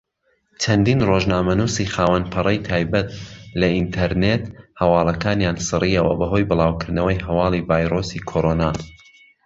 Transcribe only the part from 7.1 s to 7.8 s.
هەواڵی